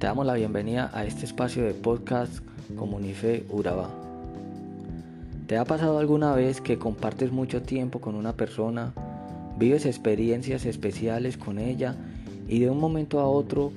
Te 0.00 0.06
damos 0.06 0.24
la 0.24 0.32
bienvenida 0.32 0.90
a 0.94 1.04
este 1.04 1.26
espacio 1.26 1.62
de 1.62 1.74
podcast 1.74 2.38
Comunife 2.74 3.44
Urabá. 3.50 3.90
¿Te 5.46 5.58
ha 5.58 5.66
pasado 5.66 5.98
alguna 5.98 6.34
vez 6.34 6.62
que 6.62 6.78
compartes 6.78 7.32
mucho 7.32 7.60
tiempo 7.60 8.00
con 8.00 8.14
una 8.14 8.32
persona, 8.32 8.94
vives 9.58 9.84
experiencias 9.84 10.64
especiales 10.64 11.36
con 11.36 11.58
ella 11.58 11.96
y 12.48 12.60
de 12.60 12.70
un 12.70 12.80
momento 12.80 13.20
a 13.20 13.28
otro 13.28 13.72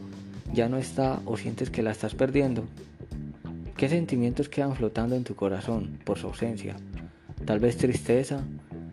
ya 0.54 0.70
no 0.70 0.78
está 0.78 1.20
o 1.26 1.36
sientes 1.36 1.70
que 1.70 1.84
la 1.84 1.92
estás 1.92 2.16
perdiendo? 2.16 2.64
¿Qué 3.76 3.90
sentimientos 3.90 4.48
quedan 4.48 4.76
flotando 4.76 5.18
en 5.18 5.26
tu 5.26 5.36
corazón 5.36 6.00
por 6.06 6.20
su 6.20 6.28
ausencia? 6.28 6.78
Tal 7.44 7.60
vez 7.60 7.76
tristeza, 7.76 8.40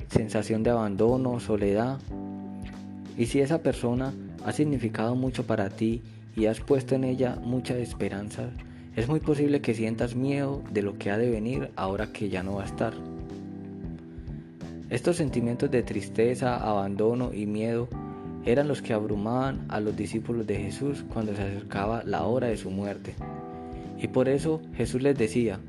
sensación 0.08 0.64
de 0.64 0.70
abandono, 0.70 1.38
soledad. 1.38 2.00
Y 3.16 3.26
si 3.26 3.38
esa 3.38 3.62
persona 3.62 4.12
ha 4.44 4.50
significado 4.50 5.14
mucho 5.14 5.46
para 5.46 5.70
ti 5.70 6.02
y 6.36 6.46
has 6.46 6.60
puesto 6.60 6.94
en 6.94 7.04
ella 7.04 7.36
mucha 7.42 7.76
esperanza, 7.76 8.50
es 8.96 9.08
muy 9.08 9.20
posible 9.20 9.60
que 9.60 9.74
sientas 9.74 10.14
miedo 10.14 10.62
de 10.72 10.82
lo 10.82 10.98
que 10.98 11.10
ha 11.10 11.18
de 11.18 11.30
venir 11.30 11.70
ahora 11.76 12.12
que 12.12 12.28
ya 12.28 12.42
no 12.42 12.56
va 12.56 12.62
a 12.62 12.66
estar. 12.66 12.92
Estos 14.90 15.16
sentimientos 15.16 15.70
de 15.70 15.84
tristeza, 15.84 16.56
abandono 16.56 17.32
y 17.32 17.46
miedo 17.46 17.88
eran 18.44 18.66
los 18.66 18.82
que 18.82 18.92
abrumaban 18.92 19.64
a 19.68 19.78
los 19.80 19.96
discípulos 19.96 20.46
de 20.46 20.56
Jesús 20.56 21.04
cuando 21.12 21.34
se 21.34 21.42
acercaba 21.42 22.02
la 22.04 22.24
hora 22.24 22.48
de 22.48 22.56
su 22.56 22.70
muerte. 22.70 23.14
Y 24.00 24.08
por 24.08 24.28
eso 24.28 24.60
Jesús 24.74 25.02
les 25.02 25.16
decía, 25.16 25.60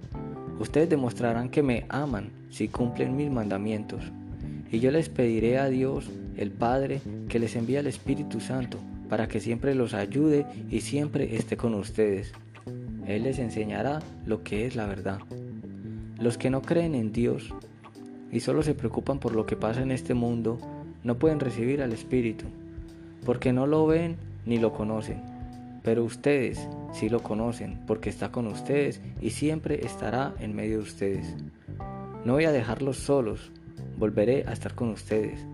ustedes 0.60 0.90
demostrarán 0.90 1.50
que 1.50 1.62
me 1.62 1.86
aman 1.90 2.32
si 2.50 2.68
cumplen 2.68 3.16
mis 3.16 3.30
mandamientos. 3.30 4.02
Y 4.72 4.80
yo 4.80 4.90
les 4.90 5.10
pediré 5.10 5.60
a 5.60 5.68
Dios, 5.68 6.10
el 6.38 6.50
Padre, 6.50 7.02
que 7.28 7.40
les 7.40 7.56
envíe 7.56 7.76
el 7.76 7.88
Espíritu 7.88 8.40
Santo, 8.40 8.80
para 9.12 9.28
que 9.28 9.42
siempre 9.42 9.76
los 9.76 9.94
ayude 9.94 10.46
y 10.70 10.80
siempre 10.80 11.36
esté 11.36 11.58
con 11.58 11.74
ustedes. 11.74 12.32
Él 13.06 13.24
les 13.24 13.40
enseñará 13.40 14.00
lo 14.26 14.42
que 14.42 14.66
es 14.66 14.78
la 14.78 14.86
verdad. 14.86 15.20
Los 16.18 16.38
que 16.38 16.50
no 16.50 16.62
creen 16.62 16.96
en 16.96 17.12
Dios 17.12 17.54
y 18.32 18.40
solo 18.40 18.64
se 18.64 18.74
preocupan 18.74 19.20
por 19.20 19.36
lo 19.36 19.46
que 19.46 19.58
pasa 19.58 19.82
en 19.82 19.92
este 19.92 20.14
mundo, 20.14 20.60
no 21.04 21.20
pueden 21.20 21.42
recibir 21.42 21.82
al 21.82 21.92
Espíritu, 21.92 22.46
porque 23.26 23.52
no 23.52 23.68
lo 23.68 23.86
ven 23.86 24.16
ni 24.46 24.60
lo 24.60 24.72
conocen. 24.72 25.22
Pero 25.84 26.06
ustedes 26.06 26.70
sí 26.94 27.10
lo 27.10 27.22
conocen, 27.22 27.82
porque 27.88 28.10
está 28.10 28.32
con 28.32 28.48
ustedes 28.48 29.02
y 29.20 29.32
siempre 29.32 29.86
estará 29.86 30.34
en 30.40 30.56
medio 30.56 30.78
de 30.78 30.84
ustedes. 30.84 31.36
No 32.24 32.36
voy 32.36 32.46
a 32.46 32.54
dejarlos 32.54 32.96
solos, 32.96 33.52
volveré 33.98 34.46
a 34.48 34.54
estar 34.54 34.74
con 34.74 34.88
ustedes. 34.88 35.46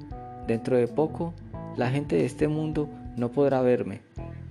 Dentro 0.45 0.77
de 0.77 0.87
poco, 0.87 1.33
la 1.75 1.89
gente 1.89 2.17
de 2.17 2.25
este 2.25 2.47
mundo 2.47 2.87
no 3.17 3.31
podrá 3.31 3.61
verme, 3.61 4.01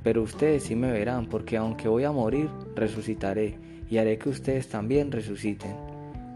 pero 0.02 0.22
ustedes 0.22 0.64
sí 0.64 0.76
me 0.76 0.92
verán, 0.92 1.26
porque 1.26 1.56
aunque 1.56 1.88
voy 1.88 2.04
a 2.04 2.12
morir, 2.12 2.50
resucitaré 2.74 3.58
y 3.88 3.98
haré 3.98 4.18
que 4.18 4.28
ustedes 4.28 4.68
también 4.68 5.12
resuciten. 5.12 5.74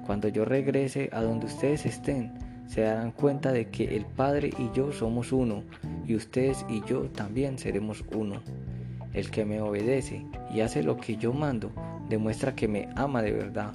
Cuando 0.07 0.29
yo 0.29 0.45
regrese 0.45 1.11
a 1.13 1.23
donde 1.23 1.47
ustedes 1.47 1.87
estén, 1.87 2.33
se 2.69 2.83
darán 2.83 3.11
cuenta 3.11 3.53
de 3.53 3.69
que 3.69 3.97
el 3.97 4.07
Padre 4.07 4.51
y 4.59 4.71
yo 4.75 4.93
somos 4.93 5.33
uno, 5.33 5.65
y 6.07 6.15
ustedes 6.15 6.65
y 6.69 6.83
yo 6.85 7.03
también 7.11 7.59
seremos 7.59 8.05
uno. 8.15 8.43
El 9.13 9.31
que 9.33 9.45
me 9.45 9.61
obedece 9.61 10.25
y 10.55 10.61
hace 10.61 10.85
lo 10.85 10.97
que 10.97 11.17
yo 11.17 11.33
mando, 11.33 11.73
demuestra 12.09 12.55
que 12.55 12.69
me 12.69 12.89
ama 12.95 13.23
de 13.23 13.33
verdad. 13.33 13.75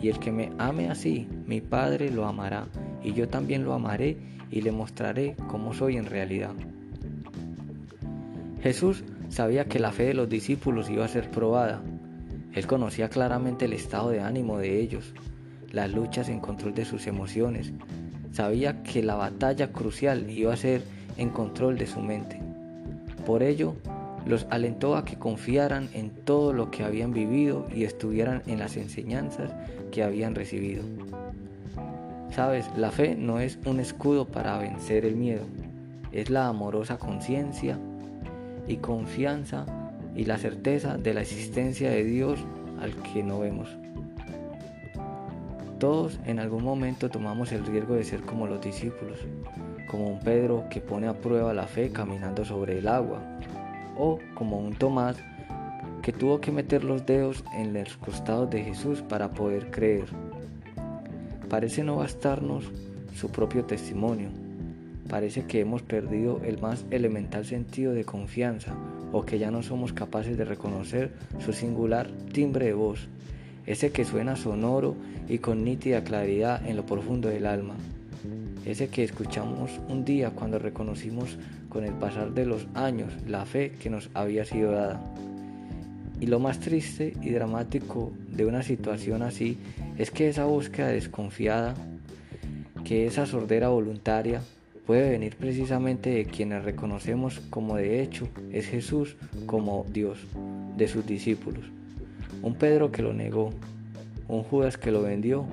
Y 0.00 0.08
el 0.08 0.18
que 0.18 0.32
me 0.32 0.50
ame 0.58 0.90
así, 0.90 1.28
mi 1.46 1.60
Padre 1.60 2.10
lo 2.10 2.26
amará, 2.26 2.66
y 3.04 3.12
yo 3.12 3.28
también 3.28 3.64
lo 3.64 3.74
amaré 3.74 4.16
y 4.50 4.60
le 4.60 4.72
mostraré 4.72 5.36
cómo 5.48 5.72
soy 5.72 5.96
en 5.96 6.06
realidad. 6.06 6.54
Jesús 8.62 9.02
sabía 9.28 9.64
que 9.64 9.80
la 9.80 9.90
fe 9.90 10.04
de 10.04 10.14
los 10.14 10.28
discípulos 10.28 10.88
iba 10.88 11.04
a 11.04 11.08
ser 11.08 11.30
probada. 11.32 11.82
Él 12.52 12.66
conocía 12.68 13.08
claramente 13.08 13.64
el 13.64 13.72
estado 13.72 14.10
de 14.10 14.20
ánimo 14.20 14.58
de 14.58 14.78
ellos, 14.80 15.14
las 15.72 15.90
luchas 15.90 16.28
en 16.28 16.38
control 16.38 16.72
de 16.72 16.84
sus 16.84 17.08
emociones. 17.08 17.72
Sabía 18.30 18.84
que 18.84 19.02
la 19.02 19.16
batalla 19.16 19.72
crucial 19.72 20.30
iba 20.30 20.52
a 20.52 20.56
ser 20.56 20.84
en 21.16 21.30
control 21.30 21.76
de 21.76 21.88
su 21.88 22.00
mente. 22.00 22.40
Por 23.26 23.42
ello, 23.42 23.74
los 24.26 24.46
alentó 24.48 24.96
a 24.96 25.04
que 25.04 25.18
confiaran 25.18 25.88
en 25.92 26.10
todo 26.10 26.52
lo 26.52 26.70
que 26.70 26.84
habían 26.84 27.12
vivido 27.12 27.66
y 27.74 27.82
estuvieran 27.82 28.42
en 28.46 28.60
las 28.60 28.76
enseñanzas 28.76 29.52
que 29.90 30.04
habían 30.04 30.36
recibido. 30.36 30.84
Sabes, 32.30 32.70
la 32.76 32.92
fe 32.92 33.16
no 33.16 33.40
es 33.40 33.58
un 33.66 33.80
escudo 33.80 34.24
para 34.24 34.56
vencer 34.58 35.04
el 35.04 35.16
miedo, 35.16 35.46
es 36.12 36.30
la 36.30 36.46
amorosa 36.46 36.96
conciencia 36.96 37.78
y 38.66 38.76
confianza 38.76 39.66
y 40.14 40.24
la 40.24 40.38
certeza 40.38 40.98
de 40.98 41.14
la 41.14 41.22
existencia 41.22 41.90
de 41.90 42.04
Dios 42.04 42.38
al 42.80 42.94
que 42.94 43.22
no 43.22 43.40
vemos. 43.40 43.68
Todos 45.78 46.20
en 46.26 46.38
algún 46.38 46.62
momento 46.62 47.10
tomamos 47.10 47.50
el 47.52 47.66
riesgo 47.66 47.94
de 47.94 48.04
ser 48.04 48.20
como 48.22 48.46
los 48.46 48.60
discípulos, 48.60 49.18
como 49.90 50.06
un 50.06 50.20
Pedro 50.20 50.64
que 50.70 50.80
pone 50.80 51.08
a 51.08 51.14
prueba 51.14 51.52
la 51.54 51.66
fe 51.66 51.90
caminando 51.90 52.44
sobre 52.44 52.78
el 52.78 52.86
agua, 52.86 53.20
o 53.98 54.18
como 54.34 54.58
un 54.58 54.74
Tomás 54.74 55.16
que 56.02 56.12
tuvo 56.12 56.40
que 56.40 56.50
meter 56.50 56.84
los 56.84 57.06
dedos 57.06 57.44
en 57.54 57.72
los 57.72 57.96
costados 57.96 58.50
de 58.50 58.62
Jesús 58.62 59.02
para 59.02 59.30
poder 59.30 59.70
creer. 59.70 60.06
Parece 61.48 61.84
no 61.84 61.96
bastarnos 61.96 62.70
su 63.14 63.30
propio 63.30 63.64
testimonio, 63.64 64.30
parece 65.12 65.44
que 65.44 65.60
hemos 65.60 65.82
perdido 65.82 66.40
el 66.42 66.58
más 66.58 66.86
elemental 66.90 67.44
sentido 67.44 67.92
de 67.92 68.02
confianza 68.02 68.74
o 69.12 69.26
que 69.26 69.38
ya 69.38 69.50
no 69.50 69.62
somos 69.62 69.92
capaces 69.92 70.38
de 70.38 70.46
reconocer 70.46 71.10
su 71.38 71.52
singular 71.52 72.08
timbre 72.32 72.64
de 72.64 72.72
voz, 72.72 73.08
ese 73.66 73.92
que 73.92 74.06
suena 74.06 74.36
sonoro 74.36 74.96
y 75.28 75.36
con 75.36 75.64
nítida 75.64 76.02
claridad 76.02 76.66
en 76.66 76.76
lo 76.76 76.86
profundo 76.86 77.28
del 77.28 77.44
alma, 77.44 77.74
ese 78.64 78.88
que 78.88 79.04
escuchamos 79.04 79.70
un 79.90 80.06
día 80.06 80.30
cuando 80.30 80.58
reconocimos 80.58 81.36
con 81.68 81.84
el 81.84 81.92
pasar 81.92 82.32
de 82.32 82.46
los 82.46 82.66
años 82.72 83.12
la 83.28 83.44
fe 83.44 83.72
que 83.72 83.90
nos 83.90 84.08
había 84.14 84.46
sido 84.46 84.72
dada. 84.72 84.98
Y 86.22 86.26
lo 86.26 86.40
más 86.40 86.58
triste 86.58 87.12
y 87.20 87.28
dramático 87.32 88.12
de 88.30 88.46
una 88.46 88.62
situación 88.62 89.20
así 89.20 89.58
es 89.98 90.10
que 90.10 90.30
esa 90.30 90.46
búsqueda 90.46 90.88
desconfiada, 90.88 91.74
que 92.82 93.06
esa 93.06 93.26
sordera 93.26 93.68
voluntaria, 93.68 94.40
puede 94.86 95.10
venir 95.10 95.36
precisamente 95.36 96.10
de 96.10 96.24
quienes 96.24 96.64
reconocemos 96.64 97.40
como 97.50 97.76
de 97.76 98.02
hecho 98.02 98.28
es 98.52 98.66
Jesús 98.66 99.16
como 99.46 99.86
Dios, 99.92 100.18
de 100.76 100.88
sus 100.88 101.06
discípulos. 101.06 101.64
Un 102.42 102.54
Pedro 102.54 102.90
que 102.90 103.02
lo 103.02 103.12
negó, 103.12 103.50
un 104.28 104.42
Judas 104.42 104.76
que 104.76 104.90
lo 104.90 105.02
vendió 105.02 105.46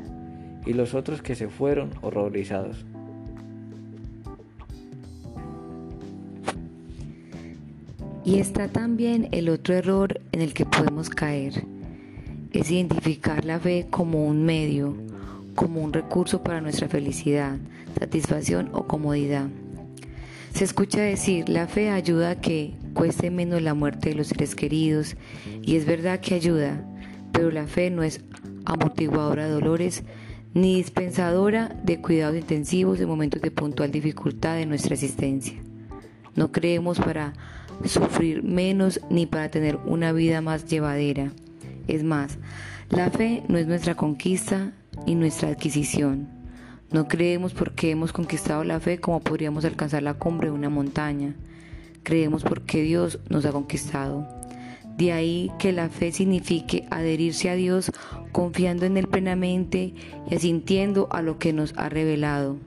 y 0.66 0.74
los 0.74 0.94
otros 0.94 1.22
que 1.22 1.36
se 1.36 1.48
fueron 1.48 1.92
horrorizados. 2.02 2.86
Y 8.26 8.40
está 8.40 8.68
también 8.68 9.28
el 9.32 9.50
otro 9.50 9.76
error 9.76 10.22
en 10.32 10.42
el 10.42 10.54
que 10.54 10.66
podemos 10.66 11.10
caer, 11.10 11.64
es 12.52 12.70
identificar 12.70 13.46
la 13.46 13.60
fe 13.60 13.88
como 13.90 14.26
un 14.26 14.44
medio, 14.44 14.96
como 15.59 15.81
un 15.81 15.92
recurso 15.92 16.42
para 16.42 16.62
nuestra 16.62 16.88
felicidad, 16.88 17.58
satisfacción 18.00 18.70
o 18.72 18.88
comodidad. 18.88 19.50
Se 20.53 20.64
escucha 20.64 21.02
decir, 21.02 21.50
la 21.50 21.68
fe 21.68 21.90
ayuda 21.90 22.30
a 22.30 22.40
que 22.40 22.75
cueste 22.94 23.30
menos 23.30 23.62
la 23.62 23.74
muerte 23.74 24.08
de 24.08 24.16
los 24.16 24.28
seres 24.28 24.56
queridos, 24.56 25.18
y 25.62 25.75
es 25.75 25.86
verdad 25.86 26.22
que 26.22 26.36
ayuda, 26.36 26.81
pero 27.34 27.52
la 27.52 27.68
fe 27.68 27.90
no 27.90 28.03
es 28.03 28.22
amortiguadora 28.64 29.48
de 29.48 29.52
dolores 29.52 30.03
ni 30.53 30.78
dispensadora 30.78 31.75
de 31.84 32.00
cuidados 32.00 32.38
intensivos 32.38 33.02
en 33.02 33.09
momentos 33.09 33.42
de 33.42 33.52
puntual 33.52 33.92
dificultad 33.92 34.56
de 34.56 34.66
nuestra 34.66 34.94
existencia. 34.94 35.62
No 36.36 36.54
creemos 36.54 37.00
para 37.00 37.34
sufrir 37.84 38.44
menos 38.44 39.01
ni 39.10 39.25
para 39.25 39.51
tener 39.51 39.75
una 39.86 40.13
vida 40.13 40.39
más 40.39 40.68
llevadera. 40.68 41.34
Es 41.89 42.06
más, 42.06 42.38
la 42.89 43.10
fe 43.10 43.44
no 43.50 43.57
es 43.57 43.68
nuestra 43.68 43.95
conquista 43.95 44.72
y 45.06 45.16
nuestra 45.16 45.50
adquisición. 45.50 46.28
No 46.92 47.07
creemos 47.07 47.54
porque 47.54 47.92
hemos 47.92 48.12
conquistado 48.12 48.63
la 48.63 48.80
fe 48.80 49.00
como 49.00 49.19
podríamos 49.19 49.63
alcanzar 49.66 50.01
la 50.01 50.16
cumbre 50.16 50.48
de 50.48 50.54
una 50.54 50.69
montaña. 50.69 51.36
Creemos 52.04 52.44
porque 52.44 52.81
Dios 52.81 53.19
nos 53.30 53.46
ha 53.46 53.51
conquistado. 53.51 54.28
De 54.98 55.12
ahí 55.12 55.51
que 55.60 55.72
la 55.72 55.90
fe 55.90 56.12
signifique 56.12 56.88
adherirse 56.90 57.50
a 57.50 57.56
Dios 57.56 57.92
confiando 58.31 58.86
en 58.86 58.98
Él 58.98 59.07
plenamente 59.07 59.94
y 60.30 60.36
asintiendo 60.36 61.07
a 61.12 61.22
lo 61.22 61.38
que 61.38 61.54
nos 61.54 61.74
ha 61.78 61.90
revelado. 61.90 62.57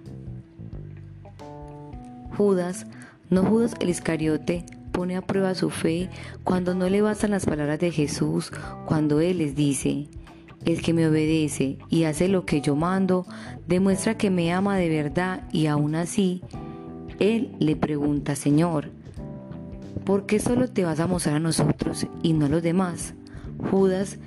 Judas, 2.37 2.87
no 3.29 3.45
Judas 3.45 3.75
el 3.81 3.91
Iscariote, 3.91 4.65
pone 4.93 5.17
a 5.17 5.23
prueba 5.23 5.55
su 5.55 5.71
fe 5.71 6.09
cuando 6.45 6.75
no 6.75 6.89
le 6.89 7.03
bastan 7.03 7.33
las 7.33 7.47
palabras 7.47 7.81
de 7.81 7.91
Jesús, 7.91 8.53
cuando 8.87 9.21
Él 9.21 9.39
les 9.39 9.57
dice, 9.57 10.07
el 10.65 10.83
que 10.83 10.93
me 10.93 11.07
obedece 11.07 11.79
y 11.89 12.05
hace 12.05 12.29
lo 12.29 12.45
que 12.45 12.61
yo 12.61 12.77
mando, 12.77 13.27
demuestra 13.67 14.17
que 14.17 14.31
me 14.31 14.53
ama 14.53 14.77
de 14.77 14.89
verdad 14.89 15.49
y 15.53 15.67
aún 15.67 15.95
así, 15.95 16.43
Él 17.19 17.53
le 17.59 17.77
pregunta, 17.77 18.37
Señor, 18.37 18.91
¿por 20.05 20.27
qué 20.27 20.39
solo 20.39 20.69
te 20.69 20.85
vas 20.85 21.01
a 21.01 21.07
mostrar 21.07 21.37
a 21.37 21.41
nosotros 21.41 22.07
y 22.23 22.33
no 22.33 22.47
a 22.47 22.49
los 22.49 22.63
demás? 22.63 23.15
Judas 23.71 24.19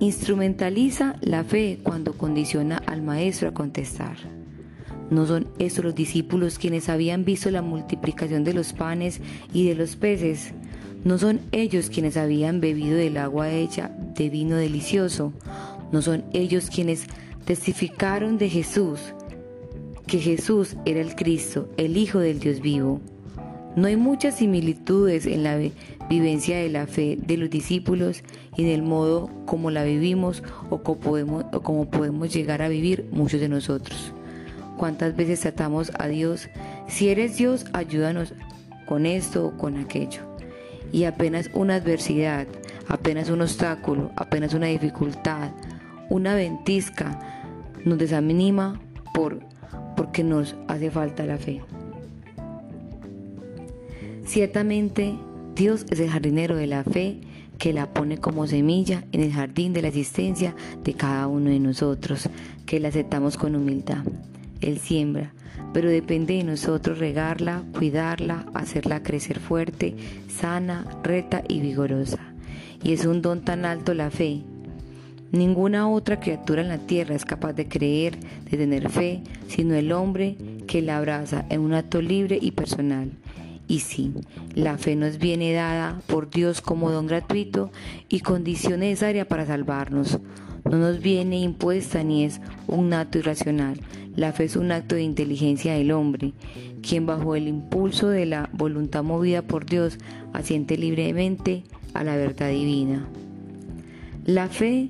instrumentaliza 0.00 1.16
la 1.20 1.44
fe 1.44 1.78
cuando 1.82 2.14
condiciona 2.14 2.82
al 2.86 3.02
maestro 3.02 3.48
a 3.48 3.54
contestar. 3.54 4.16
¿No 5.10 5.26
son 5.26 5.48
estos 5.58 5.84
los 5.84 5.94
discípulos 5.94 6.58
quienes 6.58 6.88
habían 6.88 7.24
visto 7.24 7.50
la 7.50 7.62
multiplicación 7.62 8.44
de 8.44 8.54
los 8.54 8.72
panes 8.72 9.20
y 9.52 9.68
de 9.68 9.74
los 9.74 9.96
peces? 9.96 10.52
¿No 11.04 11.18
son 11.18 11.40
ellos 11.50 11.90
quienes 11.90 12.16
habían 12.16 12.60
bebido 12.60 12.96
del 12.96 13.16
agua 13.16 13.50
hecha 13.50 13.90
de 14.14 14.30
vino 14.30 14.56
delicioso? 14.56 15.32
¿No 15.92 16.02
son 16.02 16.24
ellos 16.32 16.70
quienes 16.70 17.06
testificaron 17.44 18.38
de 18.38 18.48
Jesús, 18.48 19.00
que 20.06 20.18
Jesús 20.18 20.76
era 20.84 21.00
el 21.00 21.14
Cristo, 21.14 21.68
el 21.76 21.96
Hijo 21.96 22.20
del 22.20 22.38
Dios 22.38 22.60
vivo? 22.60 23.00
No 23.76 23.86
hay 23.86 23.96
muchas 23.96 24.36
similitudes 24.36 25.26
en 25.26 25.44
la 25.44 25.56
vivencia 26.08 26.58
de 26.58 26.68
la 26.70 26.86
fe 26.88 27.16
de 27.20 27.36
los 27.36 27.50
discípulos 27.50 28.24
y 28.56 28.62
en 28.62 28.68
el 28.68 28.82
modo 28.82 29.30
como 29.46 29.70
la 29.70 29.84
vivimos 29.84 30.42
o 30.70 30.82
como 30.82 31.88
podemos, 31.88 32.34
llegar 32.34 32.62
a 32.62 32.68
vivir 32.68 33.06
muchos 33.12 33.40
de 33.40 33.48
nosotros. 33.48 34.12
¿Cuántas 34.76 35.14
veces 35.14 35.40
tratamos 35.40 35.92
a 35.98 36.08
Dios? 36.08 36.48
Si 36.88 37.10
eres 37.10 37.36
Dios, 37.36 37.66
ayúdanos 37.72 38.34
con 38.86 39.06
esto 39.06 39.46
o 39.46 39.56
con 39.56 39.76
aquello. 39.76 40.22
Y 40.92 41.04
apenas 41.04 41.48
una 41.54 41.76
adversidad, 41.76 42.48
apenas 42.88 43.30
un 43.30 43.42
obstáculo, 43.42 44.10
apenas 44.16 44.52
una 44.52 44.66
dificultad, 44.66 45.50
una 46.10 46.34
ventisca, 46.34 47.18
nos 47.84 47.96
desanima 47.96 48.78
por, 49.14 49.40
porque 49.96 50.22
nos 50.22 50.54
hace 50.68 50.90
falta 50.90 51.24
la 51.24 51.38
fe. 51.38 51.62
Ciertamente, 54.26 55.14
Dios 55.54 55.86
es 55.90 55.98
el 56.00 56.10
jardinero 56.10 56.56
de 56.56 56.66
la 56.66 56.84
fe 56.84 57.20
que 57.58 57.72
la 57.72 57.92
pone 57.92 58.18
como 58.18 58.46
semilla 58.46 59.04
en 59.12 59.20
el 59.20 59.32
jardín 59.32 59.72
de 59.72 59.82
la 59.82 59.88
existencia 59.88 60.54
de 60.82 60.94
cada 60.94 61.26
uno 61.26 61.50
de 61.50 61.60
nosotros, 61.60 62.28
que 62.64 62.80
la 62.80 62.88
aceptamos 62.88 63.36
con 63.36 63.54
humildad. 63.54 64.04
Él 64.60 64.78
siembra, 64.78 65.32
pero 65.72 65.90
depende 65.90 66.34
de 66.34 66.44
nosotros 66.44 66.98
regarla, 66.98 67.62
cuidarla, 67.76 68.46
hacerla 68.54 69.02
crecer 69.02 69.40
fuerte, 69.40 69.94
sana, 70.28 70.86
reta 71.02 71.42
y 71.48 71.60
vigorosa. 71.60 72.20
Y 72.82 72.92
es 72.92 73.04
un 73.04 73.20
don 73.20 73.42
tan 73.44 73.64
alto 73.64 73.94
la 73.94 74.10
fe. 74.10 74.42
Ninguna 75.32 75.88
otra 75.88 76.20
criatura 76.20 76.62
en 76.62 76.68
la 76.68 76.78
tierra 76.78 77.14
es 77.14 77.24
capaz 77.24 77.52
de 77.52 77.68
creer, 77.68 78.18
de 78.50 78.56
tener 78.56 78.90
fe, 78.90 79.22
sino 79.48 79.74
el 79.74 79.92
hombre 79.92 80.36
que 80.66 80.82
la 80.82 80.98
abraza 80.98 81.46
en 81.50 81.60
un 81.60 81.74
acto 81.74 82.02
libre 82.02 82.38
y 82.40 82.50
personal 82.50 83.12
y 83.70 83.78
sí, 83.78 84.12
la 84.56 84.78
fe 84.78 84.96
nos 84.96 85.18
viene 85.18 85.52
dada 85.52 86.02
por 86.08 86.28
Dios 86.28 86.60
como 86.60 86.90
don 86.90 87.06
gratuito 87.06 87.70
y 88.08 88.18
condición 88.18 88.80
necesaria 88.80 89.28
para 89.28 89.46
salvarnos. 89.46 90.18
No 90.68 90.76
nos 90.76 90.98
viene 90.98 91.38
impuesta 91.38 92.02
ni 92.02 92.24
es 92.24 92.40
un 92.66 92.92
acto 92.92 93.18
irracional. 93.18 93.80
La 94.16 94.32
fe 94.32 94.46
es 94.46 94.56
un 94.56 94.72
acto 94.72 94.96
de 94.96 95.04
inteligencia 95.04 95.74
del 95.74 95.92
hombre, 95.92 96.32
quien 96.82 97.06
bajo 97.06 97.36
el 97.36 97.46
impulso 97.46 98.08
de 98.08 98.26
la 98.26 98.50
voluntad 98.52 99.04
movida 99.04 99.42
por 99.42 99.66
Dios 99.66 99.98
asiente 100.32 100.76
libremente 100.76 101.62
a 101.94 102.02
la 102.02 102.16
verdad 102.16 102.50
divina. 102.50 103.06
La 104.26 104.48
fe 104.48 104.88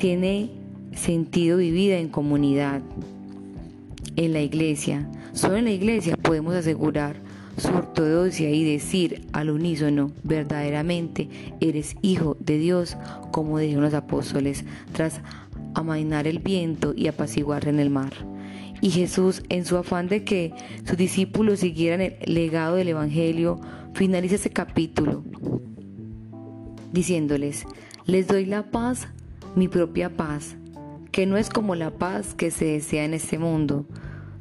tiene 0.00 0.50
sentido 0.94 1.58
vivida 1.58 1.98
en 1.98 2.08
comunidad, 2.08 2.80
en 4.16 4.32
la 4.32 4.40
iglesia. 4.40 5.08
Solo 5.34 5.56
en 5.58 5.66
la 5.66 5.70
iglesia 5.70 6.16
podemos 6.16 6.54
asegurar 6.54 7.16
su 7.58 7.68
ortodoxia 7.68 8.48
y 8.50 8.64
decir 8.64 9.26
al 9.32 9.50
unísono, 9.50 10.10
verdaderamente 10.24 11.28
eres 11.60 11.96
hijo 12.00 12.36
de 12.40 12.56
Dios, 12.56 12.96
como 13.30 13.58
dijeron 13.58 13.84
los 13.84 13.94
apóstoles, 13.94 14.64
tras 14.92 15.20
amainar 15.74 16.26
el 16.26 16.38
viento 16.38 16.94
y 16.96 17.06
apaciguar 17.06 17.68
en 17.68 17.78
el 17.78 17.90
mar. 17.90 18.14
Y 18.80 18.90
Jesús, 18.90 19.42
en 19.50 19.66
su 19.66 19.76
afán 19.76 20.08
de 20.08 20.24
que 20.24 20.54
sus 20.86 20.96
discípulos 20.96 21.60
siguieran 21.60 22.00
el 22.00 22.16
legado 22.26 22.76
del 22.76 22.88
Evangelio, 22.88 23.60
finaliza 23.92 24.36
ese 24.36 24.50
capítulo 24.50 25.22
diciéndoles, 26.90 27.66
les 28.06 28.26
doy 28.26 28.46
la 28.46 28.70
paz, 28.70 29.06
mi 29.54 29.68
propia 29.68 30.16
paz, 30.16 30.56
que 31.12 31.26
no 31.26 31.36
es 31.36 31.50
como 31.50 31.74
la 31.74 31.90
paz 31.90 32.34
que 32.34 32.50
se 32.50 32.66
desea 32.66 33.04
en 33.04 33.14
este 33.14 33.38
mundo. 33.38 33.86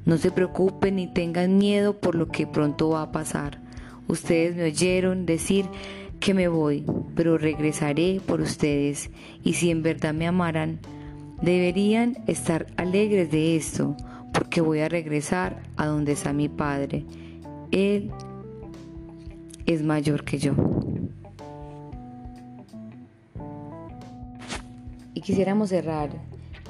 No 0.05 0.17
se 0.17 0.31
preocupen 0.31 0.95
ni 0.95 1.11
tengan 1.11 1.57
miedo 1.57 1.99
por 1.99 2.15
lo 2.15 2.27
que 2.29 2.47
pronto 2.47 2.89
va 2.89 3.03
a 3.03 3.11
pasar. 3.11 3.61
Ustedes 4.07 4.55
me 4.55 4.63
oyeron 4.63 5.25
decir 5.25 5.65
que 6.19 6.33
me 6.33 6.47
voy, 6.47 6.85
pero 7.15 7.37
regresaré 7.37 8.21
por 8.25 8.41
ustedes. 8.41 9.09
Y 9.43 9.53
si 9.53 9.71
en 9.71 9.83
verdad 9.83 10.13
me 10.13 10.27
amaran, 10.27 10.79
deberían 11.41 12.17
estar 12.27 12.67
alegres 12.77 13.31
de 13.31 13.55
esto, 13.55 13.95
porque 14.33 14.61
voy 14.61 14.79
a 14.79 14.89
regresar 14.89 15.61
a 15.77 15.85
donde 15.85 16.13
está 16.13 16.33
mi 16.33 16.49
Padre. 16.49 17.05
Él 17.71 18.11
es 19.65 19.83
mayor 19.83 20.23
que 20.23 20.39
yo. 20.39 20.55
Y 25.19 25.21
quisiéramos 25.21 25.67
cerrar 25.67 26.11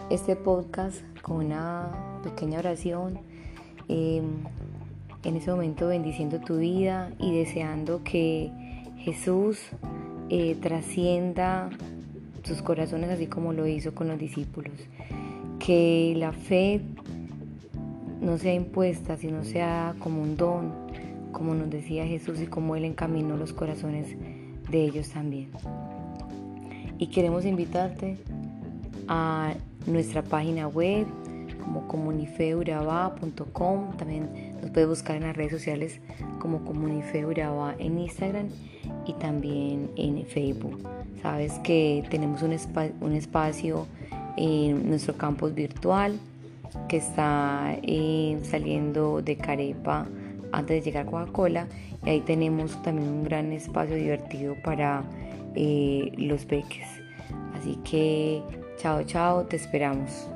este 0.09 0.35
podcast 0.35 0.97
con 1.21 1.45
una 1.45 2.19
pequeña 2.23 2.57
oración 2.57 3.19
Em, 3.89 4.43
en 5.23 5.35
ese 5.35 5.49
momento 5.49 5.87
bendiciendo 5.87 6.39
tu 6.39 6.57
vida 6.57 7.11
y 7.19 7.35
deseando 7.35 8.03
que 8.03 8.51
Jesús 8.97 9.59
eh, 10.29 10.55
trascienda 10.61 11.71
tus 12.43 12.61
corazones 12.61 13.09
así 13.09 13.25
como 13.25 13.51
lo 13.51 13.67
hizo 13.67 13.95
con 13.95 14.07
los 14.07 14.19
discípulos. 14.19 14.73
Que 15.57 16.13
la 16.17 16.31
fe 16.31 16.81
no 18.21 18.37
sea 18.37 18.53
impuesta, 18.53 19.17
sino 19.17 19.43
sea 19.43 19.95
como 19.99 20.21
un 20.21 20.37
don, 20.37 20.71
como 21.31 21.55
nos 21.55 21.71
decía 21.71 22.05
Jesús 22.05 22.39
y 22.39 22.45
como 22.45 22.75
Él 22.75 22.85
encaminó 22.85 23.37
los 23.37 23.53
corazones 23.53 24.15
de 24.69 24.83
ellos 24.83 25.09
también. 25.09 25.49
Y 26.99 27.07
queremos 27.07 27.43
invitarte 27.43 28.17
nuestra 29.85 30.21
página 30.21 30.67
web 30.67 31.07
como 31.63 31.87
comunifeuraba.com. 31.87 33.97
También 33.97 34.29
nos 34.61 34.71
puedes 34.71 34.89
buscar 34.89 35.15
en 35.15 35.23
las 35.23 35.35
redes 35.35 35.51
sociales 35.51 35.99
como 36.39 36.63
comunifeuraba 36.65 37.75
en 37.79 37.97
Instagram 37.99 38.49
y 39.05 39.13
también 39.13 39.89
en 39.95 40.25
Facebook. 40.25 40.83
Sabes 41.21 41.53
que 41.59 42.03
tenemos 42.09 42.41
un, 42.41 42.57
un 43.01 43.13
espacio 43.13 43.87
en 44.37 44.89
nuestro 44.89 45.15
campus 45.15 45.53
virtual 45.53 46.19
que 46.87 46.97
está 46.97 47.77
eh, 47.83 48.39
saliendo 48.43 49.21
de 49.21 49.35
Carepa 49.35 50.07
antes 50.51 50.77
de 50.77 50.81
llegar 50.81 51.07
a 51.07 51.09
Coca-Cola 51.09 51.67
y 52.05 52.09
ahí 52.09 52.21
tenemos 52.21 52.81
también 52.83 53.09
un 53.09 53.23
gran 53.23 53.51
espacio 53.51 53.95
divertido 53.95 54.55
para 54.63 55.03
eh, 55.55 56.11
los 56.17 56.45
peques. 56.45 56.87
Así 57.53 57.77
que 57.83 58.41
chao, 58.79 59.03
chao, 59.03 59.43
te 59.43 59.57
esperamos. 59.57 60.27